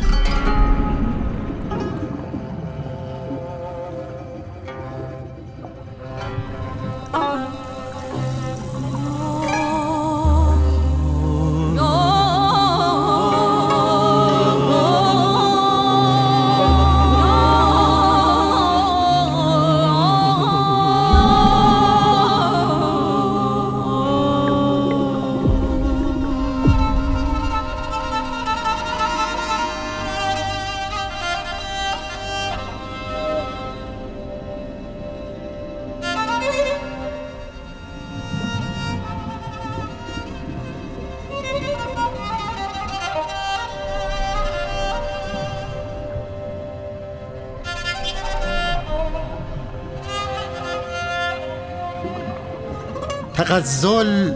[53.51, 54.33] تغزل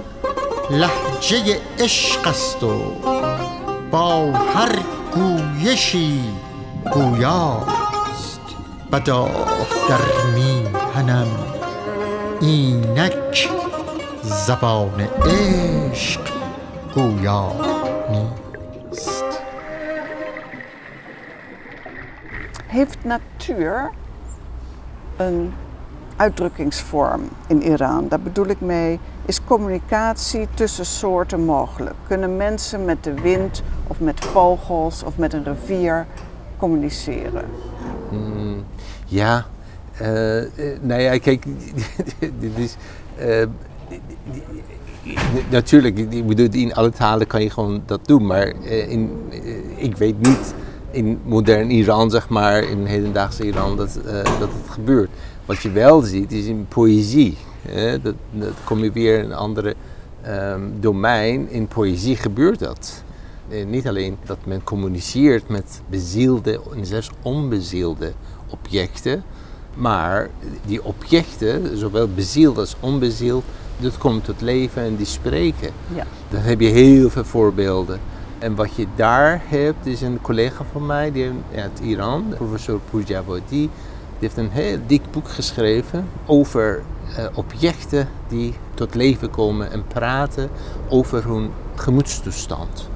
[0.70, 2.92] لحجه عشق است و
[3.92, 4.80] با هر
[5.14, 6.24] گویشی
[6.94, 8.42] گویاست.
[8.92, 9.28] بدا
[9.90, 11.28] در میهنم
[12.42, 13.50] اینک
[14.24, 16.22] زبان عشق
[16.96, 17.52] گویا
[18.12, 19.24] نیست
[22.68, 23.92] heeft natuur
[26.16, 28.08] uitdrukkingsvorm in Iran?
[28.08, 31.96] Daar bedoel ik mee, is communicatie tussen soorten mogelijk?
[32.08, 36.06] Kunnen mensen met de wind of met vogels of met een rivier
[36.58, 37.46] communiceren?
[38.12, 38.64] Mm,
[39.06, 39.46] ja,
[39.98, 40.44] eh,
[40.82, 41.46] nou ja, kijk,
[42.40, 42.76] dit is.
[43.18, 43.46] eh,
[45.50, 49.12] natuurlijk, ik bedoel, in alle talen kan je gewoon dat doen, maar in,
[49.76, 50.54] ik weet niet
[50.96, 55.10] in modern Iran, zeg maar, in hedendaagse Iran, dat, eh, dat het gebeurt.
[55.46, 57.38] Wat je wel ziet, is in poëzie.
[57.62, 59.76] hè, dat, dat kom je weer in een andere
[60.22, 61.50] ehm, domein.
[61.50, 63.04] In poëzie gebeurt dat.
[63.50, 68.14] Eh, niet alleen dat men communiceert met bezielde en zelfs onbezielde
[68.50, 69.24] objecten,
[69.74, 70.30] maar
[70.66, 73.44] die objecten, zowel bezield als onbezield,
[73.80, 75.70] dat komt tot leven en die spreken.
[75.96, 76.06] Ja.
[76.30, 78.00] Daar heb je heel veel voorbeelden.
[78.40, 83.44] En wat je daar hebt, is een collega van mij die uit Iran, professor Pujawadi,
[83.50, 83.70] die
[84.20, 86.82] heeft een heel dik boek geschreven over
[87.16, 90.50] eh, objecten die tot leven komen en praten
[90.90, 92.90] over hun gemoedstoestand.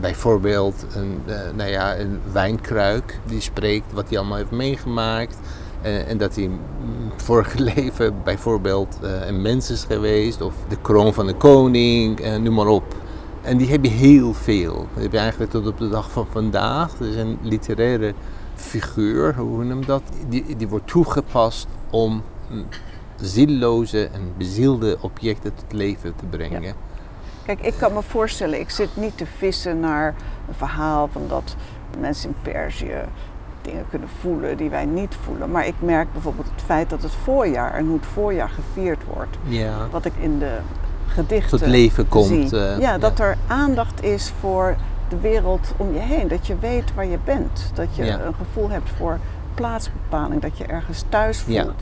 [0.00, 5.36] bijvoorbeeld een, eh, nou ja, een wijnkruik die spreekt wat hij allemaal heeft meegemaakt.
[5.82, 6.50] Eh, en dat hij
[7.16, 12.54] vorige leven bijvoorbeeld een mens is geweest of de kroon van de koning, eh, noem
[12.54, 12.84] maar op.
[13.44, 14.86] En die heb je heel veel.
[14.94, 16.98] Dat heb je eigenlijk tot op de dag van vandaag.
[16.98, 18.14] Er is een literaire
[18.54, 20.02] figuur, hoe noem je dat?
[20.28, 22.22] Die, die wordt toegepast om
[23.16, 26.74] zieloze en bezielde objecten tot leven te brengen.
[27.44, 30.14] Kijk, ik kan me voorstellen, ik zit niet te vissen naar
[30.48, 31.56] een verhaal van dat
[31.98, 33.00] mensen in Perzië
[33.62, 35.50] dingen kunnen voelen die wij niet voelen.
[35.50, 39.36] Maar ik merk bijvoorbeeld het feit dat het voorjaar en hoe het voorjaar gevierd wordt.
[39.42, 39.88] Ja.
[39.90, 40.58] Wat ik in de
[41.14, 42.52] gedichten Tot leven komt.
[42.52, 44.76] eh, ja, dat er aandacht is voor
[45.08, 46.28] de wereld om je heen.
[46.28, 47.70] Dat je weet waar je bent.
[47.74, 48.20] Dat je Ja.
[48.20, 49.18] een gevoel hebt voor
[49.54, 50.42] plaatsbepaling.
[50.42, 51.56] Dat je ergens thuis voelt.
[51.56, 51.72] Ja.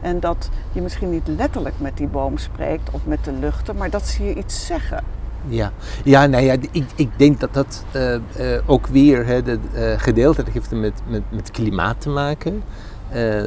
[0.00, 3.90] En dat je misschien niet letterlijk met die boom spreekt of met de luchten, maar
[3.90, 5.04] dat ze je iets zeggen.
[5.46, 5.72] Ja,
[6.04, 8.20] ja, nou ja, ik, ik denk dat dat eh, eh,
[8.66, 12.62] ook weer hè, de, eh, gedeeltelijk heeft met, met, met klimaat te maken.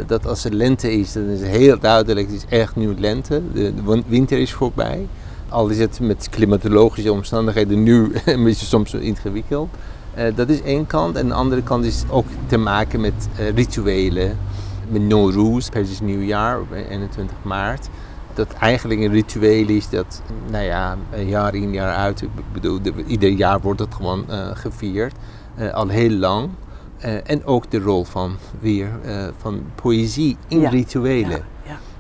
[0.08, 3.42] Dat als er lente is, dan is het heel duidelijk, het is echt nu lente.
[3.54, 5.08] De, de win- winter is voorbij.
[5.50, 9.70] Al is het met klimatologische omstandigheden nu een beetje soms ingewikkeld.
[10.14, 11.16] Eh, dat is één kant.
[11.16, 14.38] En de andere kant is ook te maken met eh, rituelen.
[14.90, 17.88] Met Nowruz, Persisch nieuwjaar op 21 maart
[18.34, 22.94] dat eigenlijk een ritueel is dat, nou ja, jaar in jaar uit, ik bedoel, de-
[23.08, 25.14] ieder jaar wordt het gewoon eh, gevierd,
[25.56, 26.50] eh, al heel lang.
[26.98, 31.30] Eh, en ook de rol van weer eh, van poëzie in Ja, rituelen.
[31.30, 31.44] Ja.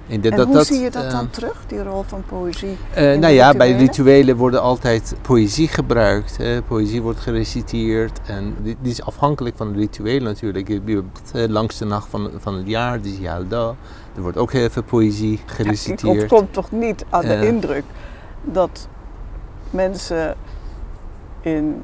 [0.08, 2.78] En, dat, hoe dat, zie je dat eh, dan terug, die rol van poëzie?
[2.94, 4.36] eh, nou ja, bij rituelen?
[4.36, 6.38] worden altijd poëzie gebruikt.
[6.38, 6.62] Hè.
[6.62, 8.20] Poëzie wordt gereciteerd.
[8.26, 10.70] En dit, dit is afhankelijk van het ritueel natuurlijk.
[10.70, 13.76] Eh, langs de nacht van, van het jaar, die is Yalda.
[14.16, 16.22] Er wordt ook heel veel poëzie Ja, ik gereciteerd.
[16.22, 17.84] ontkom toch niet aan de indruk
[18.44, 18.88] dat
[19.70, 20.36] mensen
[21.42, 21.84] in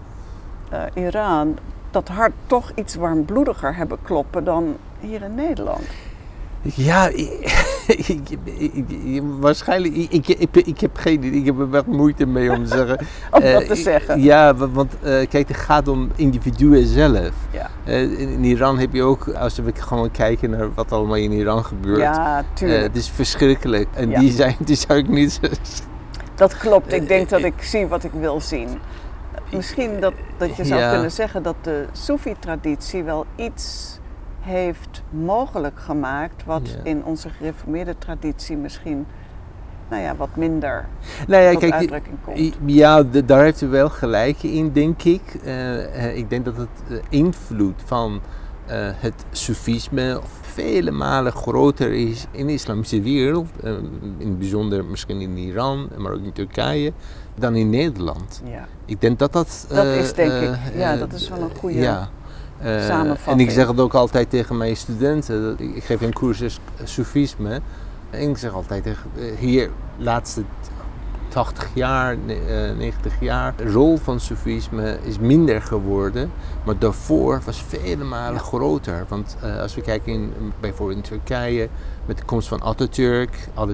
[0.94, 1.58] Iran
[1.92, 5.84] dat hart toch iets warmbloediger hebben kloppen dan hier in Nederland.
[6.62, 7.08] Ja,
[7.88, 9.96] ik, ik- waarschijnlijk.
[9.96, 11.32] Ik, ik, ik, heb geen idee.
[11.40, 13.00] Ik heb er wel moeite mee om te zeggen.
[13.32, 14.22] Om Eh, dat te zeggen.
[14.22, 17.30] Ja, wa- want eh, kijk, het gaat om individuen zelf.
[17.52, 21.16] Ja, Eh, in, in Iran heb je ook, als we gewoon kijken naar wat allemaal
[21.16, 22.00] in Iran gebeurt.
[22.00, 22.84] ja tuurlijk.
[22.84, 23.88] het is verschrikkelijk.
[23.94, 24.20] En Ja.
[24.20, 25.40] die, zijn, die zou ik niet.
[26.36, 26.94] dat klopt.
[26.94, 28.68] Ik denk dat ik zie wat ik wil zien.
[29.56, 30.92] Misschien dat, dat je zou Ja.
[30.92, 34.00] kunnen zeggen dat de Soefi-traditie wel iets
[34.42, 36.84] heeft mogelijk gemaakt wat Ja.
[36.84, 39.06] in onze gereformeerde traditie misschien
[39.90, 40.86] nou ja, wat minder
[41.28, 42.54] nou ja, kijk, uitdrukking komt.
[42.66, 45.22] Ja, daar heeft u wel gelijk in, denk ik.
[45.44, 48.22] Eh, eh, ik denk dat het eh, invloed van
[49.00, 53.48] het Soefisme vele malen groter is in de islamische wereld.
[54.18, 56.94] in het bijzonder misschien in Iran, maar ook in Turkije,
[57.36, 58.42] dan in Nederland.
[58.46, 58.68] Ja.
[58.86, 59.66] Ik denk dat dat...
[59.70, 62.10] Dat is denk ik- ja, dat is wel een goede ja.
[63.26, 65.56] En ik zeg het ook altijd tegen mijn studenten.
[65.76, 67.62] Ik geef een cursus Soefisme.
[68.10, 70.44] En ik zeg altijd tegen eh, hier, laatste
[71.28, 76.32] 80 jaar, ne- eh, 90 jaar, de rol van Soefisme is minder geworden.
[76.66, 79.06] Maar daarvoor was vele malen groter.
[79.08, 81.70] Want eh, als we kijken in, bijvoorbeeld in Turkije,
[82.06, 83.74] met de komst van Atatürk, alle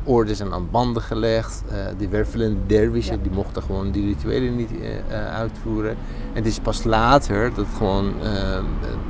[0.00, 1.62] Soefi-orden zijn aan banden gelegd.
[1.68, 3.22] Eh de wervelende dervischen, Ja.
[3.22, 5.90] die mochten gewoon die rituelen niet eh, eh, uitvoeren.
[5.90, 5.96] En
[6.34, 8.12] het is pas later dat gewoon,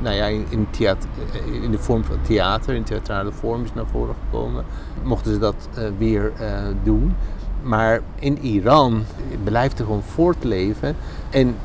[0.01, 1.09] nou ja, in, in, theater,
[1.61, 4.65] in de vorm van theater, in theatrale vorm is naar voren gekomen.
[5.03, 6.31] Mochten ze dat weer
[6.83, 7.15] doen.
[7.63, 9.03] Maar in Iran
[9.43, 10.95] blijft er gewoon voortleven.
[11.29, 11.55] En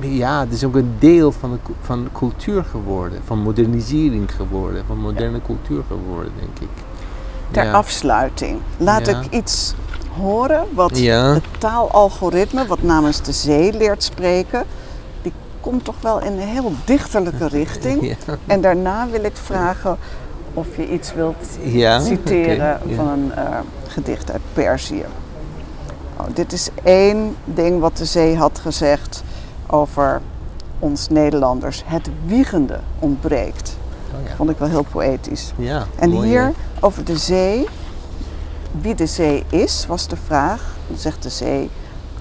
[0.00, 3.18] ja, het is ook een deel van de, van de cultuur geworden.
[3.24, 4.84] Van modernisering geworden.
[4.86, 6.84] Van moderne cultuur geworden, denk ik.
[7.56, 7.72] Ter Ja.
[7.72, 9.20] afsluiting, laat Ja.
[9.20, 9.74] ik iets
[10.20, 11.32] horen wat Ja.
[11.34, 14.64] het taalalgoritme, wat namens de zee leert spreken,
[15.22, 18.16] die komt toch wel in een heel dichterlijke richting.
[18.46, 19.96] En daarna wil ik vragen
[20.54, 21.46] of je iets wilt
[22.02, 23.44] citeren van een eh,
[23.86, 25.04] gedicht uit Perzië.
[26.16, 29.22] Oh, dit is één ding wat de zee had gezegd
[29.66, 30.20] over
[30.78, 31.82] ons Nederlanders.
[31.86, 33.76] Het wiegende ontbreekt.
[34.22, 34.34] Oh, ja.
[34.36, 35.52] Vond ik wel heel poëtisch.
[35.56, 37.66] Ja, En mooi, hier over de zee.
[38.80, 40.74] Wie de zee is, was de vraag.
[40.88, 41.70] Dan zegt de zee.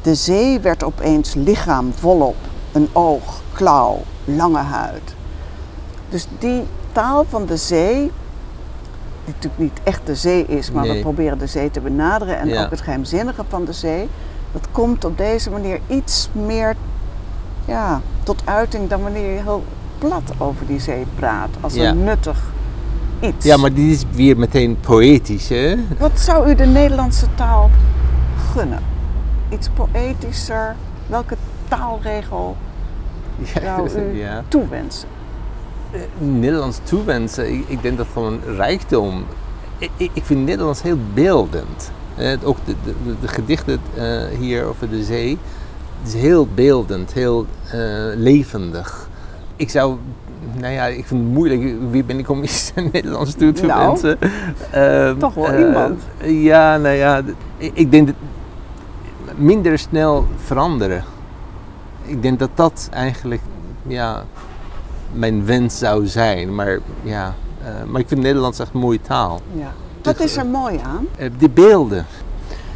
[0.02, 2.36] De zee werd opeens lichaam volop.
[2.72, 5.14] Een oog, klauw, lange huid.
[6.10, 7.98] Dus die taal van de zee,
[9.26, 12.48] die natuurlijk niet echt de zee is, maar we proberen de zee te benaderen en
[12.48, 12.64] Ja.
[12.64, 14.10] ook het geheimzinnige van de zee,
[14.52, 16.76] dat komt op deze manier iets meer
[17.66, 19.64] ja, tot uiting dan wanneer je heel
[19.98, 21.90] plat over die zee praat, als Ja.
[21.90, 22.44] een nuttig
[23.20, 23.46] iets.
[23.46, 25.76] Ja, maar dit is weer meteen poëtisch, hè?
[26.00, 27.70] Wat zou u de Nederlandse taal
[28.54, 28.80] gunnen?
[29.50, 30.76] Iets poëtischer?
[31.08, 31.36] Welke
[31.68, 32.56] taalregel
[33.64, 34.44] zou u ja.
[34.48, 35.08] toewensen?
[36.18, 39.24] Nederlands toewensen, ik, ik denk dat gewoon rijkdom.
[39.78, 41.92] Ik, ik vind Nederlands heel beeldend.
[42.16, 45.38] Eh, ook de, de, de- de gedichten eh, hier over de zee,
[46.04, 47.80] het is heel beeldend, heel eh,
[48.16, 49.10] levendig.
[49.56, 49.98] Ik zou,
[50.60, 53.88] nou ja, ik vind het moeilijk, wie ben ik om iets Nederlands toe te Nou,
[53.88, 54.18] wensen?
[54.72, 56.02] Ehm, toch wel eh, iemand.
[56.24, 57.22] Ja, nou ja,
[57.58, 58.16] ik, denk dat
[59.36, 61.04] minder snel veranderen.
[62.04, 63.42] Ik denk dat dat eigenlijk,
[63.88, 64.24] ja,
[65.14, 66.56] mijn wens zou zijn.
[66.56, 69.42] Maar ja, eh, maar ik vind Nederlands echt een mooie taal.
[69.54, 69.74] Ja.
[70.02, 71.08] Wat is er mooi aan?
[71.18, 72.06] Eh, die beelden.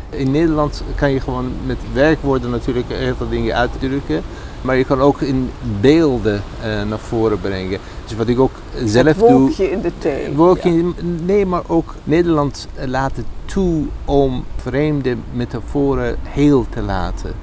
[0.09, 4.23] In Nederland kan je gewoon met werkwoorden natuurlijk heel veel dingen uitdrukken.
[4.61, 5.49] Maar je kan ook in
[5.81, 7.79] beelden eh, naar voren brengen.
[8.07, 8.51] Dus wat ik ook
[8.85, 9.29] zelf doe.
[9.29, 10.35] Wolkje in de thee.
[10.35, 10.93] Wolkje,
[11.25, 17.33] Nee, maar ook Nederland eh, laat het toe om vreemde metaforen heel te laten.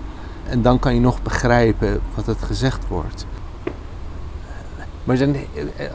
[0.48, 3.26] En dan kan je nog begrijpen wat het gezegd wordt.
[5.04, 5.28] Maar eh,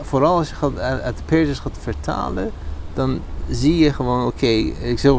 [0.02, 2.52] vooral als je gaat, uit het Persisch gaat vertalen,
[2.94, 5.12] dan zie je gewoon, oké, ik zeg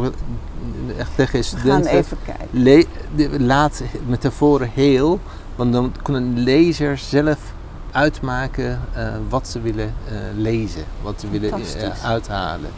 [0.99, 2.47] echt tegen We gaan studenten, even kijken.
[2.51, 2.85] le-
[3.17, 5.19] de- laat metaforen heel,
[5.57, 7.38] want dan kunnen lezers zelf
[7.93, 12.71] uitmaken eh, wat ze willen eh, lezen, wat ze willen eh, uithalen.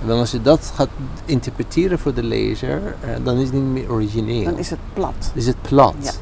[0.00, 0.88] En dan als je dat gaat
[1.24, 2.80] interpreteren voor de lezer,
[3.22, 4.44] dan is het niet meer origineel.
[4.44, 5.32] Dan is het plat.
[5.34, 6.20] Is het plat.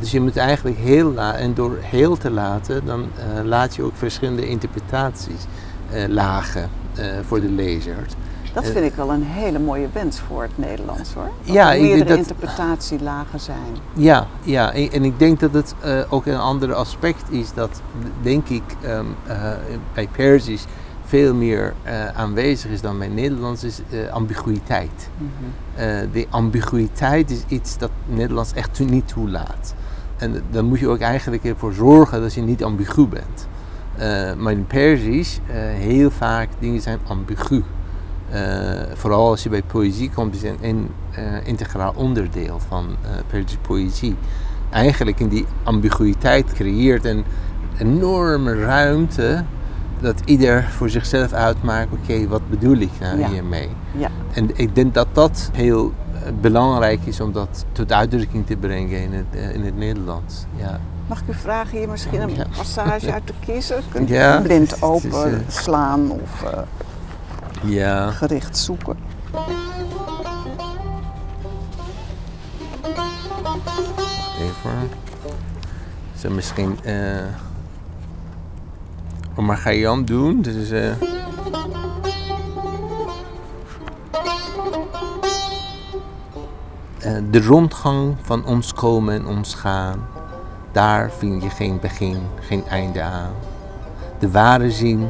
[0.00, 3.08] Dus je moet eigenlijk heel laten, en door heel te laten, dan
[3.44, 5.44] laat je ook verschillende interpretaties
[6.08, 6.70] lagen
[7.26, 7.96] voor de lezer.
[8.52, 11.30] Dat Eh, vind ik wel een hele mooie wens voor het Nederlands hoor.
[11.44, 13.76] Dat Ja, er meerdere dat- interpretatielagen zijn.
[13.92, 17.80] Ja, ja, en ik denk dat het eh, ook een ander aspect is dat,
[18.22, 19.52] denk ik, ehm, eh,
[19.94, 20.64] bij Perzisch
[21.04, 21.74] veel meer
[22.14, 25.08] aanwezig is dan bij Nederlands, is ambiguïteit.
[25.74, 29.74] Eh, de ambiguïteit is iets dat Nederlands echt niet toelaat.
[30.16, 33.46] En dan moet je ook eigenlijk ervoor zorgen dat je niet ambigu bent.
[34.38, 37.62] Maar in Perzisch, eh, heel vaak dingen zijn ambigu.
[38.30, 38.40] Eh,
[38.94, 44.16] vooral als je bij poëzie komt, is een eh, integraal onderdeel van eh Perzische poëzie.
[44.70, 47.24] Eigenlijk in die ambiguïteit creëert een
[47.78, 49.44] enorme ruimte
[50.00, 53.28] dat ieder voor zichzelf uitmaakt, oké, wat bedoel ik nou Ja.
[53.28, 53.68] hiermee?
[53.96, 54.08] Ja.
[54.32, 55.92] En ik denk dat dat heel
[56.40, 60.44] belangrijk is om dat tot uitdrukking te brengen in het, in het Nederlands.
[60.56, 60.80] Ja.
[61.06, 62.44] Mag ik u vragen hier misschien een Ja.
[62.56, 63.76] passage uit te kiezen?
[63.92, 66.44] Kunt u Ja, blind open slaan of
[67.64, 68.10] ja.
[68.10, 68.96] gericht zoeken?
[74.40, 74.90] Even.
[76.16, 77.24] Zo misschien eh
[79.36, 80.42] Omar Khayyam doen.
[80.42, 80.96] Dus eh eh,
[87.30, 90.06] de rondgang van ons komen en ons gaan,
[90.72, 93.32] daar vind je geen begin, geen einde aan.
[94.18, 95.08] De ware zin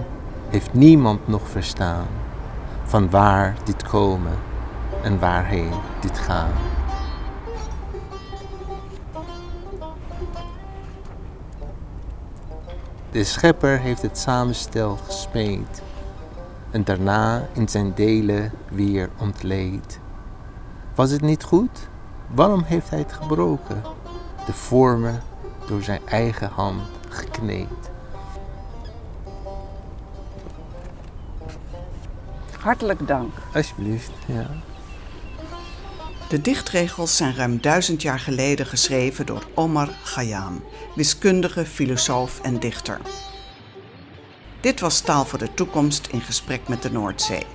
[0.48, 2.06] heeft niemand nog verstaan,
[2.90, 4.38] van waar dit komen
[5.02, 6.52] en waarheen dit gaan.
[13.10, 15.82] De schepper heeft het samenstel gesmeed
[16.70, 20.00] en daarna in zijn delen weer ontleed.
[20.94, 21.88] Was het niet goed?
[22.26, 23.82] Waarom heeft hij het gebroken?
[24.46, 25.22] De vormen
[25.66, 27.89] door zijn eigen hand gekneed.
[32.60, 33.32] Hartelijk dank.
[33.54, 34.50] Alsjeblieft, ja.
[36.28, 43.00] De dichtregels zijn ruim duizend jaar geleden geschreven door Omar Khayyam, wiskundige, filosoof en dichter.
[44.60, 47.46] Dit was Taal voor de Toekomst in gesprek met de Noordzee.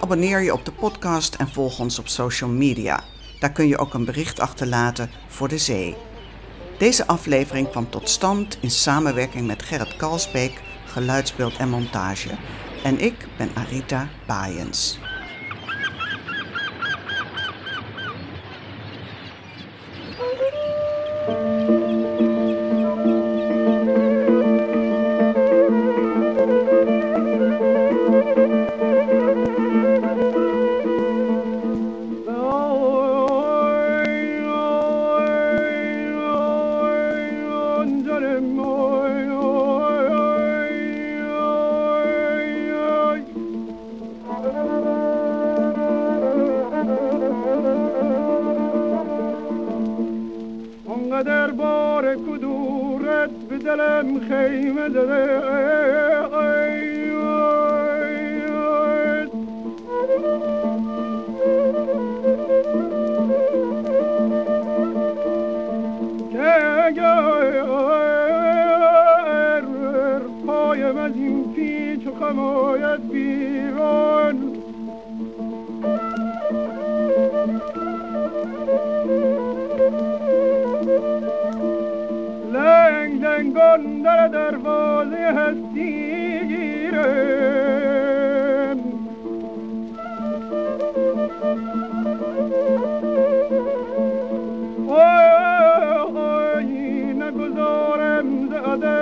[0.00, 3.04] Abonneer je op de podcast en volg ons op social media.
[3.38, 5.96] Daar kun je ook een bericht achterlaten voor de zee.
[6.78, 12.28] Deze aflevering kwam tot stand in samenwerking met Gerrit Kalsbeek, geluidsbeeld en montage.
[12.82, 14.98] En ik ben Arita Baaiens.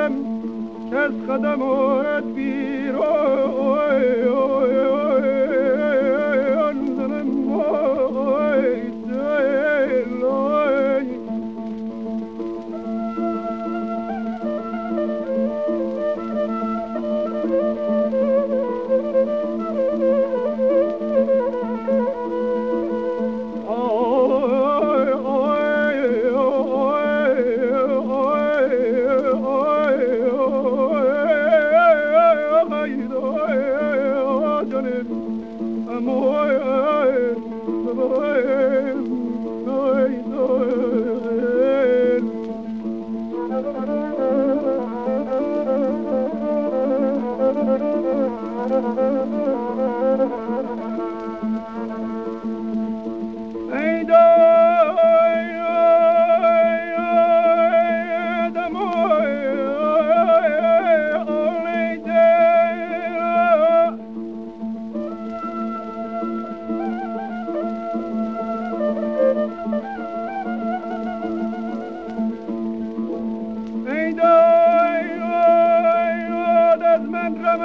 [0.09, 2.25] قدم که از قدمات